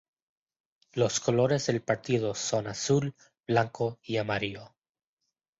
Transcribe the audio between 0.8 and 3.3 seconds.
Los colores del partido son azul,